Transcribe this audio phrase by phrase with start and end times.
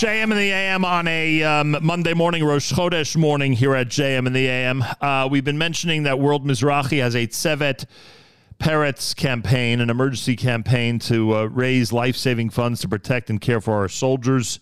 [0.00, 4.26] JM in the AM on a um, Monday morning, Rosh Chodesh morning here at JM
[4.26, 4.82] in the AM.
[4.98, 7.84] Uh, we've been mentioning that World Mizrachi has a Tzevet
[8.58, 13.60] Perez campaign, an emergency campaign to uh, raise life saving funds to protect and care
[13.60, 14.60] for our soldiers.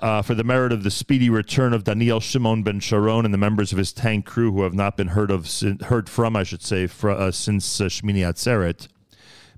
[0.00, 3.38] Uh, for the merit of the speedy return of Daniel Shimon ben Sharon and the
[3.38, 5.46] members of his tank crew who have not been heard of
[5.82, 8.88] heard from, I should say, for, uh, since uh, Shmini Atzeret.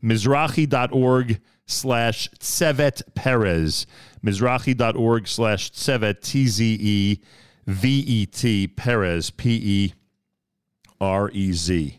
[0.02, 3.86] Mizrachi.org slash Tzevet Perez.
[4.24, 7.20] Mizrachi.org slash Tzevet, T Z E
[7.66, 9.94] V E T, Perez, P E
[11.00, 11.98] R E Z.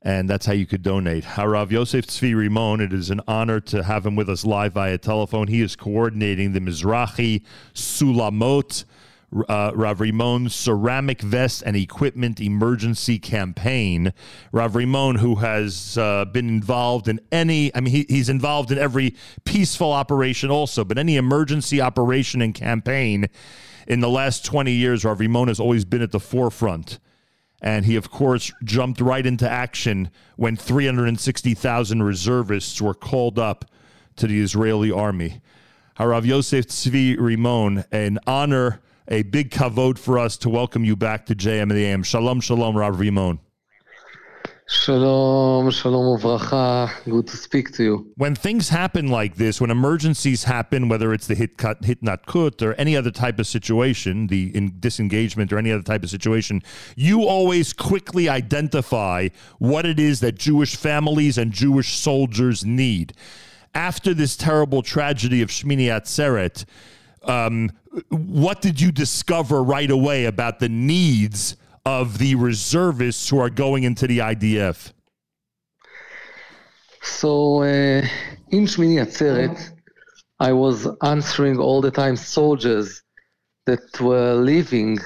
[0.00, 1.24] And that's how you could donate.
[1.24, 4.96] Harav Yosef Tzvi Rimon, it is an honor to have him with us live via
[4.96, 5.48] telephone.
[5.48, 7.42] He is coordinating the Mizrachi
[7.74, 8.84] Sulamot
[9.48, 14.12] uh, Rav Rimon ceramic vest and equipment emergency campaign.
[14.52, 18.78] Rav Rimon, who has uh, been involved in any, I mean, he, he's involved in
[18.78, 19.14] every
[19.44, 23.26] peaceful operation also, but any emergency operation and campaign
[23.86, 26.98] in the last 20 years, Rav Rimon has always been at the forefront.
[27.60, 33.64] And he, of course, jumped right into action when 360,000 reservists were called up
[34.16, 35.40] to the Israeli army.
[35.98, 41.26] Harav Yosef Tzvi Rimon, an honor a big kavod for us to welcome you back
[41.26, 42.02] to JM in the AM.
[42.02, 43.38] Shalom, shalom, Rav Rimon.
[44.70, 46.90] Shalom, shalom uvracha.
[47.04, 48.12] Good to speak to you.
[48.16, 52.74] When things happen like this, when emergencies happen, whether it's the hit cut, hitnatkut, or
[52.74, 56.62] any other type of situation, the disengagement or any other type of situation,
[56.96, 59.28] you always quickly identify
[59.58, 63.14] what it is that Jewish families and Jewish soldiers need.
[63.74, 66.66] After this terrible tragedy of Shmini Atzeret,
[67.22, 67.70] um,
[68.08, 73.84] what did you discover right away about the needs of the reservists who are going
[73.84, 74.92] into the IDF?
[77.02, 78.02] So, uh,
[78.50, 79.72] in Shmini Atzeret,
[80.40, 83.02] I was answering all the time soldiers
[83.66, 84.98] that were leaving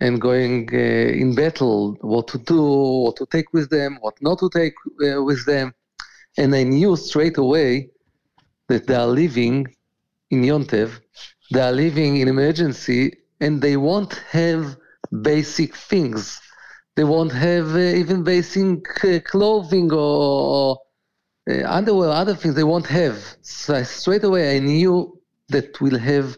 [0.00, 0.76] and going uh,
[1.22, 2.62] in battle, what to do,
[3.04, 4.74] what to take with them, what not to take
[5.06, 5.74] uh, with them.
[6.38, 7.90] And I knew straight away
[8.68, 9.66] that they are leaving
[10.30, 11.00] in Yontev
[11.50, 14.76] they are living in emergency and they won't have
[15.22, 16.40] basic things.
[16.96, 20.78] They won't have uh, even basic uh, clothing or,
[21.50, 23.18] uh, underwear, other things they won't have.
[23.42, 26.36] So I, straight away I knew that we'll have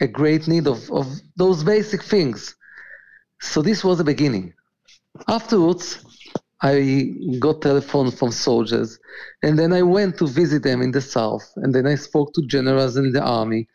[0.00, 1.06] a great need of, of
[1.36, 2.54] those basic things.
[3.40, 4.54] So this was the beginning.
[5.26, 6.04] Afterwards,
[6.62, 8.98] I got telephone from soldiers,
[9.42, 12.46] and then I went to visit them in the south, and then I spoke to
[12.46, 13.68] generals in the army,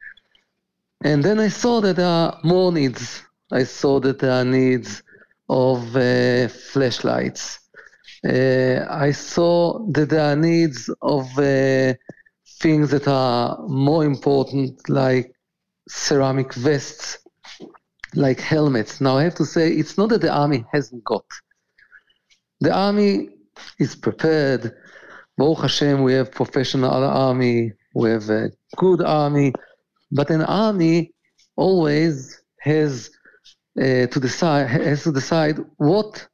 [1.04, 3.24] and then I saw that there are more needs.
[3.52, 5.04] I saw that there are needs
[5.50, 7.60] of uh, flashlights.
[8.26, 11.94] Uh, I saw that there are needs of uh,
[12.62, 15.36] things that are more important, like
[15.90, 17.18] ceramic vests,
[18.16, 19.02] like helmets.
[19.02, 21.26] Now, I have to say, it's not that the army hasn't got.
[22.62, 23.30] The army
[23.78, 24.74] is prepared.
[25.38, 29.52] Baruch Hashem, we have professional army, we have a good army
[30.14, 31.14] but an army
[31.56, 33.10] always has
[33.80, 36.28] uh, to decide has to decide what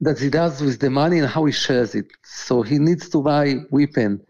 [0.00, 2.06] that he does with the money and how he shares it.
[2.24, 4.20] So he needs to buy weapon,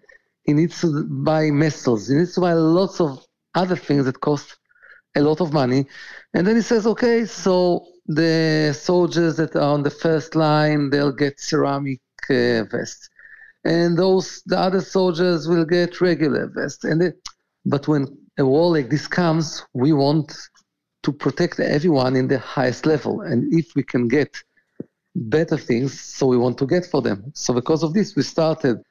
[0.42, 3.24] he needs to buy missiles, he needs to buy lots of
[3.54, 4.56] other things that cost
[5.16, 5.86] a lot of money.
[6.34, 11.12] And then he says, okay, so the soldiers that are on the first line, they'll
[11.12, 12.00] get ceramic
[12.30, 13.08] uh, vests.
[13.64, 16.84] And those the other soldiers will get regular vests.
[16.84, 17.14] And
[17.64, 18.06] but when
[18.38, 20.34] a war like this comes, we want
[21.02, 23.22] to protect everyone in the highest level.
[23.22, 24.36] And if we can get
[25.14, 27.32] better things, so we want to get for them.
[27.34, 28.82] So because of this, we started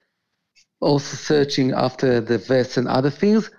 [0.80, 3.50] also searching after the vests and other things.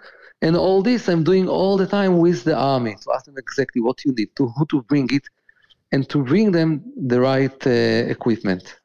[0.43, 3.81] And all this I'm doing all the time with the army to ask them exactly
[3.81, 5.23] what you need, to who to bring it,
[5.93, 8.77] and to bring them the right uh, equipment.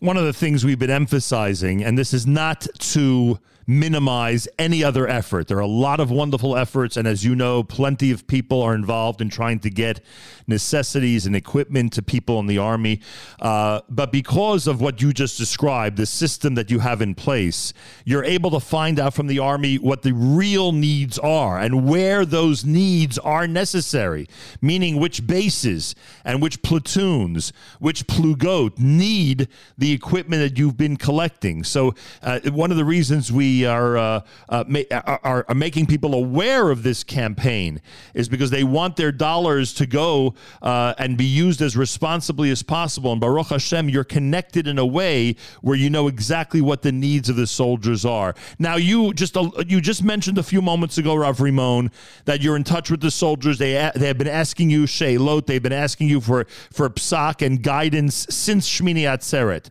[0.00, 3.38] One of the things we've been emphasizing, and this is not to
[3.68, 5.46] minimize any other effort.
[5.46, 8.74] There are a lot of wonderful efforts, and as you know, plenty of people are
[8.74, 10.00] involved in trying to get
[10.46, 13.02] necessities and equipment to people in the Army.
[13.38, 17.74] Uh, but because of what you just described, the system that you have in place,
[18.06, 22.24] you're able to find out from the Army what the real needs are and where
[22.24, 24.26] those needs are necessary,
[24.62, 25.94] meaning which bases
[26.24, 31.62] and which platoons, which plugot need the equipment that you've been collecting.
[31.64, 36.14] So, uh, one of the reasons we are, uh, uh, ma- are, are making people
[36.14, 37.80] aware of this campaign
[38.14, 42.62] is because they want their dollars to go uh, and be used as responsibly as
[42.62, 43.12] possible.
[43.12, 47.28] And Baruch Hashem, you're connected in a way where you know exactly what the needs
[47.28, 48.34] of the soldiers are.
[48.58, 51.92] Now, you just you just mentioned a few moments ago, Rav Rimon,
[52.24, 53.58] that you're in touch with the soldiers.
[53.58, 55.46] They they have been asking you Sheilot.
[55.46, 59.68] They've been asking you for for psak and guidance since Shmini Atzeret.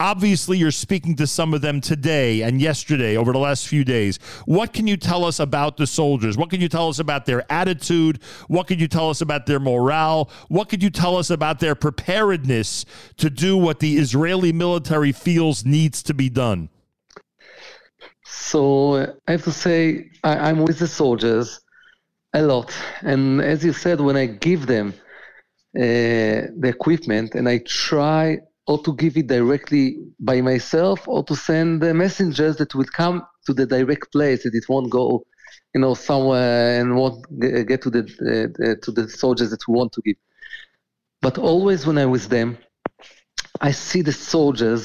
[0.00, 4.18] Obviously, you're speaking to some of them today and yesterday over the last few days.
[4.46, 6.38] What can you tell us about the soldiers?
[6.38, 8.22] What can you tell us about their attitude?
[8.48, 10.30] What can you tell us about their morale?
[10.48, 12.86] What could you tell us about their preparedness
[13.18, 16.70] to do what the Israeli military feels needs to be done?
[18.24, 21.60] So I have to say, I, I'm with the soldiers
[22.32, 22.74] a lot.
[23.02, 24.94] And as you said, when I give them
[25.76, 28.38] uh, the equipment and I try
[28.70, 29.84] or to give it directly
[30.20, 34.54] by myself or to send the messengers that will come to the direct place that
[34.54, 35.04] it won't go
[35.74, 38.02] you know somewhere and won't uh, get to the
[38.32, 40.18] uh, uh, to the soldiers that we want to give.
[41.26, 42.48] But always when i was with them
[43.68, 44.82] i see the soldiers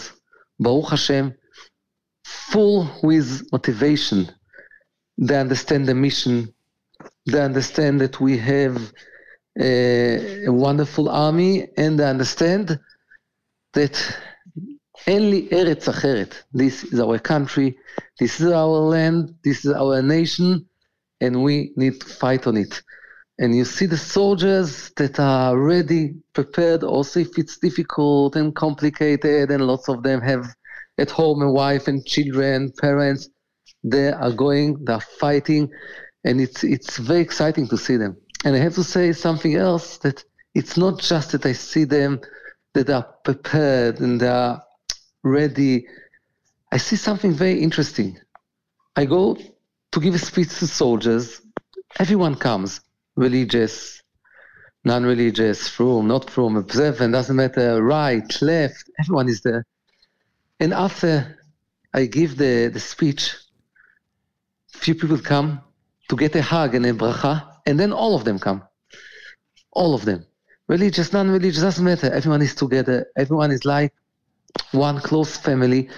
[0.63, 1.25] baruch hashem
[2.25, 4.19] full with motivation.
[5.27, 6.35] They understand the mission.
[7.31, 8.75] They understand that we have
[9.59, 12.79] a, a wonderful army and they understand
[13.75, 13.95] that
[15.07, 17.77] only Eretz Acheret, this is our country,
[18.19, 20.65] this is our land, this is our nation,
[21.21, 22.81] and we need to fight on it.
[23.37, 29.51] And you see the soldiers that are ready, prepared, also if it's difficult and complicated,
[29.51, 30.47] and lots of them have
[30.97, 33.29] at home a wife and children, parents,
[33.83, 35.69] they are going, they are fighting,
[36.23, 38.17] and it's it's very exciting to see them.
[38.45, 40.23] And I have to say something else that
[40.55, 42.21] it's not just that I see them
[42.75, 44.61] that are prepared and they are
[45.23, 45.87] ready.
[46.71, 48.19] I see something very interesting.
[48.95, 49.37] I go
[49.91, 51.41] to give a speech to soldiers.
[51.99, 52.81] Everyone comes,
[53.15, 54.03] religious,
[54.83, 59.65] non-religious, from, not from, observant, doesn't matter, right, left, everyone is there.
[60.59, 61.39] And after
[61.93, 63.35] I give the, the speech,
[64.67, 65.61] few people come
[66.09, 68.63] to get a hug and a bracha, and then all of them come.
[69.71, 70.25] All of them
[70.67, 72.11] religious, non-religious, doesn't matter.
[72.11, 73.07] Everyone is together.
[73.15, 73.93] Everyone is like
[74.71, 75.89] one close family.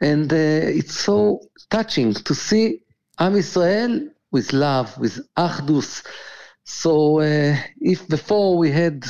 [0.00, 2.82] And uh, it's so touching to see
[3.18, 6.04] Am Israel with love, with achdus.
[6.64, 9.04] So uh, if before we had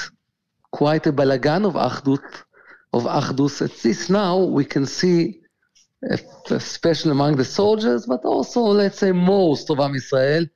[0.70, 2.25] quite a balagan of achdut,
[2.93, 5.40] of achdus, at least now we can see,
[6.50, 10.46] especially among the soldiers, but also let's say most of Am Israel,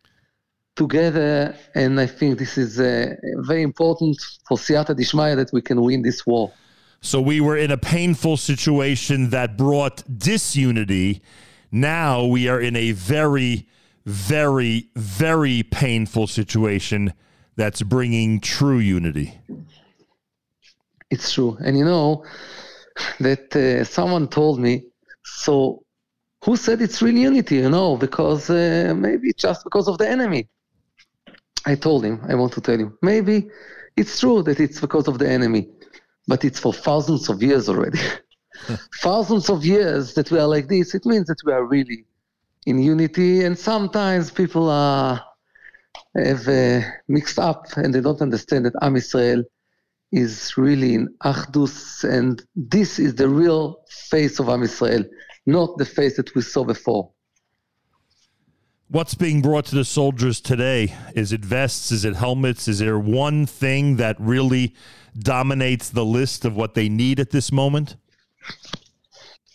[0.76, 5.81] together, and I think this is uh, very important for Siyata Dishmaya that we can
[5.81, 6.52] win this war.
[7.00, 11.23] So we were in a painful situation that brought disunity.
[11.70, 13.69] Now we are in a very,
[14.05, 17.12] very, very painful situation
[17.56, 19.38] that's bringing true unity.
[21.11, 21.56] It's true.
[21.64, 22.25] And you know
[23.20, 24.87] that uh, someone told me,
[25.25, 25.82] so
[26.44, 27.56] who said it's real unity?
[27.56, 30.49] You know, because uh, maybe just because of the enemy.
[31.66, 33.50] I told him, I want to tell you, maybe
[33.96, 35.68] it's true that it's because of the enemy,
[36.26, 37.98] but it's for thousands of years already.
[39.02, 42.04] thousands of years that we are like this, it means that we are really
[42.66, 45.22] in unity, and sometimes people are
[46.14, 49.42] have uh, mixed up and they don't understand that Am Israel
[50.12, 55.04] is really in Achdus, and this is the real face of Am Israel,
[55.46, 57.10] not the face that we saw before.
[58.88, 60.94] What's being brought to the soldiers today?
[61.16, 61.90] Is it vests?
[61.90, 62.69] Is it helmets?
[62.69, 64.76] Is there one thing that really
[65.19, 67.96] dominates the list of what they need at this moment?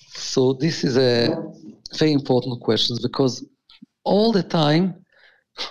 [0.09, 1.33] So this is a
[1.97, 3.45] very important question because
[4.03, 4.95] all the time,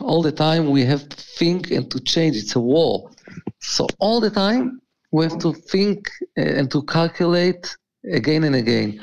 [0.00, 2.36] all the time we have to think and to change.
[2.36, 3.10] It's a war,
[3.58, 4.80] so all the time
[5.12, 7.76] we have to think uh, and to calculate
[8.10, 9.02] again and again.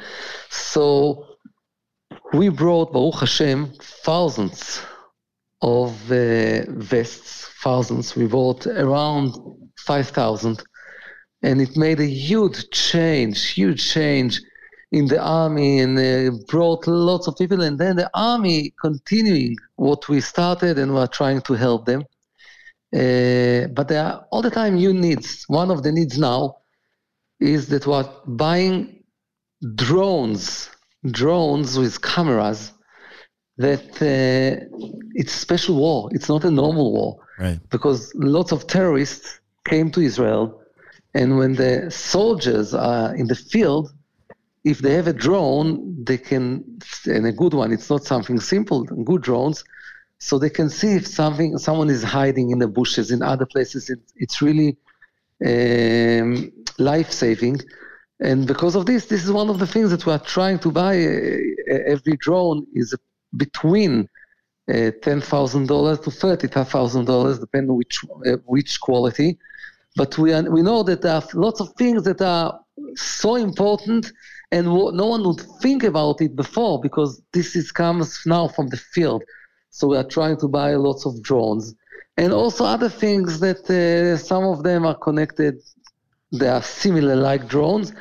[0.50, 1.27] So
[2.34, 4.82] we brought, Baruch Hashem, thousands
[5.62, 8.16] of uh, vests, thousands.
[8.16, 9.34] We bought around
[9.80, 10.64] 5,000.
[11.44, 14.42] And it made a huge change, huge change
[14.92, 17.62] in the army and uh, brought lots of people.
[17.62, 22.02] And then the army continuing what we started and we're trying to help them.
[22.94, 25.44] Uh, but there are all the time new needs.
[25.48, 26.58] One of the needs now
[27.40, 29.04] is that we're buying
[29.76, 30.70] drones
[31.06, 32.74] drones with cameras
[33.58, 34.66] that uh,
[35.14, 36.10] it's a special war.
[36.12, 37.20] It's not a normal war.
[37.40, 37.60] Right.
[37.70, 40.62] Because lots of terrorists came to Israel,
[41.14, 43.94] and when the soldiers are in the field,
[44.64, 48.84] if they have a drone, they can, and a good one, it's not something simple,
[48.84, 49.64] good drones,
[50.20, 53.90] so they can see if something, someone is hiding in the bushes in other places.
[53.90, 54.78] It, it's really
[55.46, 57.62] um, life saving.
[58.20, 60.72] And because of this, this is one of the things that we are trying to
[60.72, 60.96] buy.
[60.98, 62.96] Uh, every drone is
[63.36, 64.10] between
[64.70, 69.38] uh, $10,000 to $30,000, depending on which, uh, which quality.
[69.96, 72.60] But we, are, we know that there are lots of things that are
[72.96, 74.12] so important
[74.52, 78.78] and no one would think about it before because this is comes now from the
[78.78, 79.24] field.
[79.70, 81.76] So we are trying to buy lots of drones
[82.18, 85.62] and also other things that uh, some of them are connected.
[86.32, 87.94] They are similar like drones,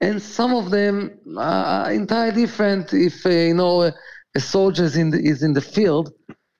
[0.00, 2.92] and some of them are entirely different.
[2.92, 3.94] If uh, you know a,
[4.34, 6.12] a soldier is in the, is in the field,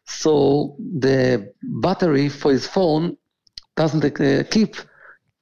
[0.06, 3.16] so the battery for his phone
[3.76, 4.76] doesn't uh, keep.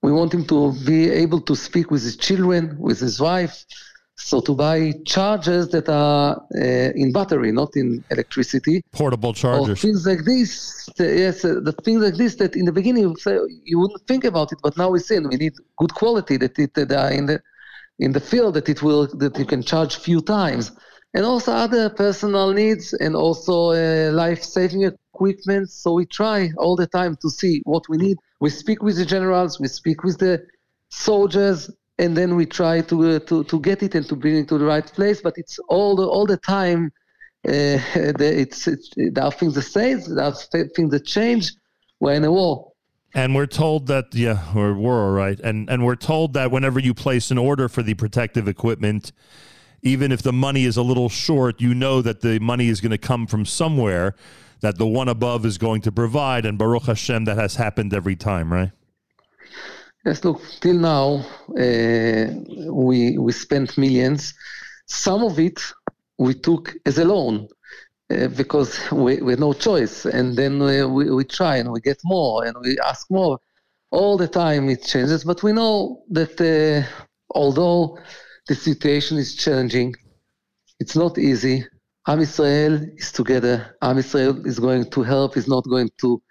[0.02, 3.64] We want him to be able to speak with his children, with his wife.
[4.25, 10.07] So to buy chargers that are uh, in battery, not in electricity, portable chargers, things
[10.07, 10.88] like this.
[10.99, 14.25] yes, uh, the things like this that in the beginning you, say, you wouldn't think
[14.25, 17.26] about it, but now we see we need good quality that it that are in
[17.26, 17.43] the
[17.99, 20.71] in the field that it will that you can charge few times,
[21.14, 25.69] and also other personal needs and also uh, life saving equipment.
[25.69, 28.17] So we try all the time to see what we need.
[28.41, 30.47] We speak with the generals, we speak with the
[30.91, 34.49] soldiers, and then we try to uh, to to get it and to bring it
[34.49, 35.20] to the right place.
[35.20, 36.92] But it's all the all the time.
[37.46, 40.34] Uh, it's, it's there are things that stay, there are
[40.76, 41.52] things that change.
[42.00, 42.72] We're in a war.
[43.14, 45.38] And we're told that yeah, we're, we're all right.
[45.40, 49.12] And and we're told that whenever you place an order for the protective equipment,
[49.82, 52.92] even if the money is a little short, you know that the money is going
[52.92, 54.14] to come from somewhere
[54.61, 56.46] that the one above is going to provide.
[56.46, 58.70] And Baruch Hashem, that has happened every time, right?
[60.04, 61.25] Yes, look, till now,
[61.56, 62.26] uh,
[62.73, 64.35] we, we spent millions.
[64.87, 65.62] Some of it
[66.18, 67.49] we took as a loan
[68.11, 70.04] uh, because we, we had no choice.
[70.04, 73.38] And then we, we, we try and we get more and we ask more.
[73.92, 76.88] All the time it changes, but we know that uh,
[77.30, 77.99] although
[78.49, 79.94] the situation is challenging,
[80.80, 81.64] it's not easy.
[82.09, 83.76] Am Israel is together.
[83.82, 86.23] Am Israel is going to help, is not going to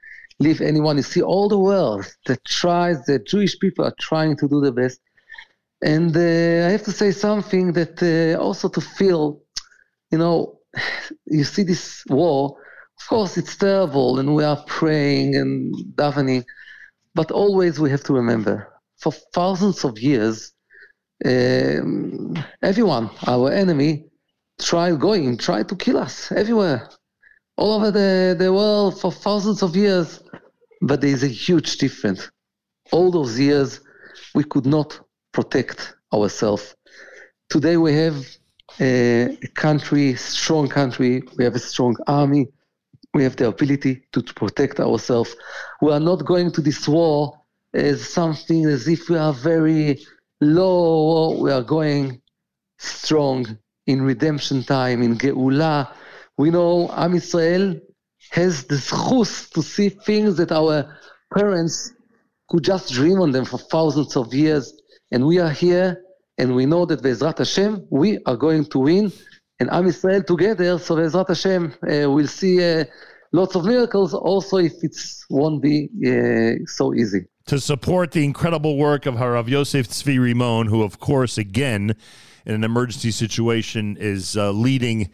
[0.41, 0.98] leave anyone.
[0.98, 4.71] You see all the world that tries, the Jewish people are trying to do the
[4.71, 5.00] best.
[5.83, 9.41] And uh, I have to say something that uh, also to feel,
[10.12, 10.60] you know,
[11.25, 12.57] you see this war,
[13.00, 16.43] of course it's terrible and we are praying and davening,
[17.15, 18.71] but always we have to remember
[19.01, 20.53] for thousands of years,
[21.25, 24.05] um, everyone, our enemy,
[24.60, 26.88] tried going, tried to kill us everywhere,
[27.57, 30.20] all over the, the world for thousands of years.
[30.81, 32.29] But there is a huge difference.
[32.91, 33.81] All those years,
[34.33, 35.00] we could not
[35.31, 36.75] protect ourselves.
[37.50, 38.17] Today, we have
[38.79, 41.23] uh, a country, strong country.
[41.38, 42.47] We have a strong army.
[43.13, 45.35] We have the ability to protect ourselves.
[45.81, 47.39] We are not going to this war
[47.73, 50.00] as something as if we are very
[50.39, 51.38] low.
[51.38, 52.21] We are going
[52.77, 55.93] strong in redemption time, in Geula.
[56.38, 57.75] We know Am Israel
[58.31, 60.97] has the zchus to see things that our
[61.33, 61.91] parents
[62.50, 64.73] could just dream on them for thousands of years.
[65.11, 66.01] And we are here,
[66.38, 69.11] and we know that Bezrat Hashem, we are going to win,
[69.59, 70.79] and Am Israel together.
[70.79, 72.85] So Bezrat Hashem, uh, we'll see uh,
[73.33, 74.13] lots of miracles.
[74.13, 74.95] Also, if it
[75.29, 77.25] won't be uh, so easy.
[77.47, 81.95] To support the incredible work of Harav Yosef Tzvi Rimon, who, of course, again,
[82.45, 85.09] in an emergency situation, is uh, leading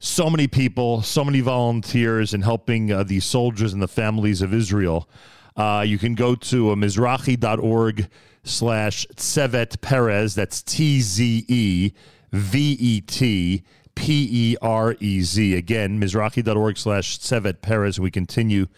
[0.00, 4.52] so many people, so many volunteers in helping uh, the soldiers and the families of
[4.52, 5.08] Israel.
[5.56, 8.08] Uh, you can go to uh, mizrachi.org
[8.42, 10.34] slash Tzevet Perez.
[10.34, 11.92] That's T Z E
[12.32, 13.62] V E T
[13.94, 15.54] P E R E Z.
[15.54, 18.00] Again, mizrachi.org slash Tzevet Perez.
[18.00, 18.68] We continue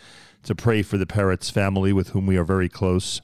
[0.43, 3.21] to pray for the Perez family with whom we are very close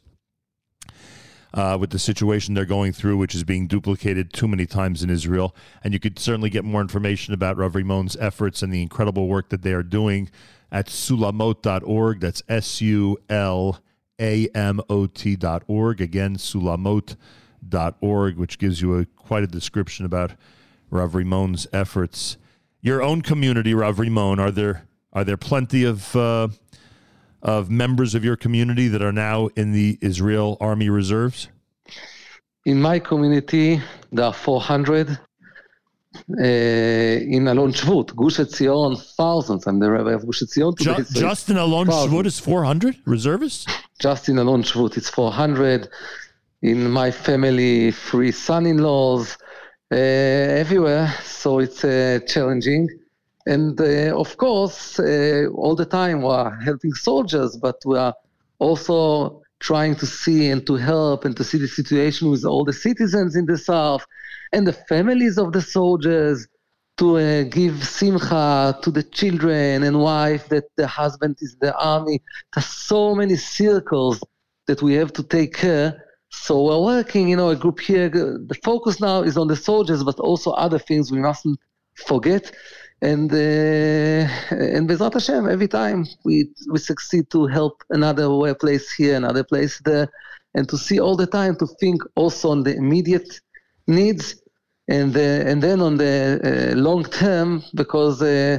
[1.55, 5.11] uh, with the situation they're going through, which is being duplicated too many times in
[5.11, 5.55] Israel.
[5.83, 9.49] And you could certainly get more information about Rav Rimon's efforts and the incredible work
[9.51, 10.31] that they are doing
[10.71, 12.21] at sulamot.org.
[12.21, 13.81] That's S U L
[14.21, 16.01] A M O T.org.
[16.01, 20.33] Again, sulamot.org, which gives you a, quite a description about
[20.91, 22.37] Rav Rimon's efforts.
[22.81, 26.49] Your own community, Rav Rimon, are there are there plenty of uh,
[27.43, 31.49] of members of your community that are now in the Israel Army Reserves?
[32.65, 33.81] In my community,
[34.13, 35.19] there are 400.
[36.31, 39.67] Uh, in Alon Shvut, Gush Etzion, thousands.
[39.67, 40.97] I'm the rabbi of Gush Etzion today.
[40.97, 43.67] Just, so just in Alon Shvut is 400 reservists?
[43.99, 45.89] Just in Alon Shvut, it's 400.
[46.63, 49.37] In my family, three son-in-laws,
[49.91, 52.89] uh, everywhere, so it's uh, challenging.
[53.49, 58.15] And uh, of course, uh, all the time we are helping soldiers, but we are
[58.59, 62.73] also trying to see and to help and to see the situation with all the
[62.73, 64.05] citizens in the south
[64.53, 66.47] and the families of the soldiers
[66.99, 71.75] to uh, give simcha to the children and wife that the husband is in the
[71.79, 72.21] army.
[72.55, 74.23] There's so many circles
[74.67, 76.05] that we have to take care.
[76.31, 78.11] So we're working, you know, a group here.
[78.11, 81.59] The focus now is on the soldiers, but also other things we mustn't
[81.95, 82.53] forget.
[83.01, 89.17] And uh, and Bezrat Hashem, every time we we succeed to help another place here,
[89.17, 90.09] another place there,
[90.55, 93.41] and to see all the time to think also on the immediate
[93.87, 94.43] needs
[94.89, 98.59] and uh, and then on the uh, long term because uh,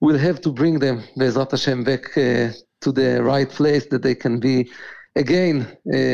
[0.00, 4.38] we'll have to bring them Bezrat Hashem back to the right place that they can
[4.38, 4.70] be
[5.16, 5.66] again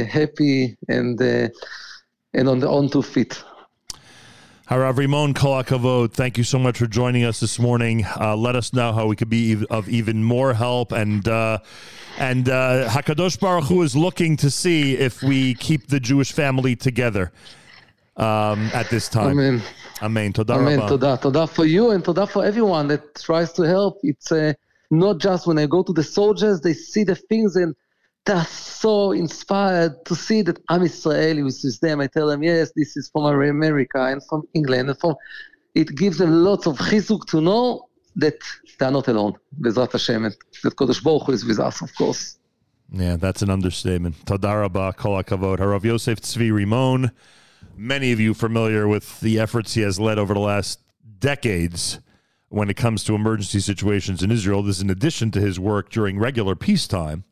[0.08, 3.42] happy and and on the on two feet.
[4.68, 8.06] Harav Rimon Kolakavod, thank you so much for joining us this morning.
[8.18, 10.90] Uh, let us know how we could be of even more help.
[10.90, 11.58] And uh,
[12.16, 16.76] and uh, Hakadosh Baruch Hu is looking to see if we keep the Jewish family
[16.76, 17.30] together
[18.16, 19.32] um, at this time.
[19.38, 19.62] Amen.
[20.00, 20.32] Amen.
[20.32, 20.80] Toda Amen.
[20.80, 21.18] Toda.
[21.20, 23.98] Toda for you and toda for everyone that tries to help.
[24.02, 24.54] It's uh,
[24.90, 27.76] not just when I go to the soldiers, they see the things and
[28.24, 32.00] they're so inspired to see that I'm Israeli with them.
[32.00, 35.14] I tell them, yes, this is from America and from England and from.
[35.74, 38.38] It gives them lots of chizuk to know that
[38.78, 39.34] they're not alone.
[39.60, 42.38] Bezrat Hashem, and that Kodesh Baruch Hu is with us, of course.
[42.92, 44.24] Yeah, that's an understatement.
[44.24, 45.58] Todaraba, kol hakavod.
[45.58, 47.10] Harav Yosef Tzvi Rimon
[47.76, 50.80] many of you familiar with the efforts he has led over the last
[51.18, 52.00] decades
[52.48, 54.62] when it comes to emergency situations in Israel.
[54.62, 57.24] This is in addition to his work during regular peacetime.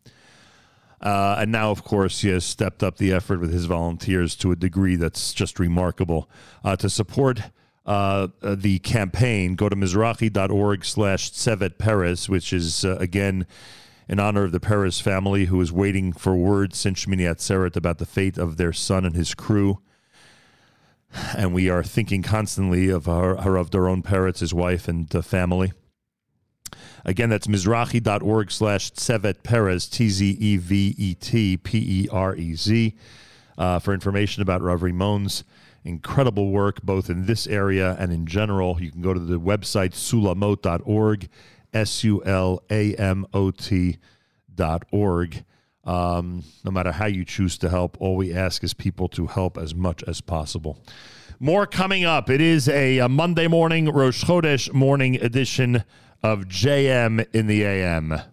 [1.03, 4.53] Uh, and now, of course, he has stepped up the effort with his volunteers to
[4.53, 6.29] a degree that's just remarkable.
[6.65, 7.43] Uh, to support
[7.85, 13.47] uh, uh the campaign, go to mizrachi.org slash Tzevet Perez, which is, uh, again,
[14.09, 17.99] in honor of the Perez family who is waiting for word since Shmini Atzeret about
[17.99, 19.81] the fate of their son and his crew
[21.37, 25.73] and we are thinking constantly of of Doron Perez, his wife and the family.
[27.05, 32.37] Again, that's mizrachi.org slash Tzevet Perez, T Z E V E T P E R
[32.37, 32.95] E Z,
[33.59, 35.45] uh, for information about Rav Rimon's
[35.85, 38.81] incredible work, both in this area and in general.
[38.81, 41.29] You can go to the website sulamot.org,
[41.73, 43.99] S U L A M O T
[44.55, 45.45] dot org.
[45.85, 49.59] Um, no matter how you choose to help, all we ask is people to help
[49.59, 50.79] as much as possible.
[51.41, 52.31] More coming up.
[52.31, 55.83] It is a, a Monday morning, Rosh Chodesh morning edition
[56.23, 58.32] of JM in the AM.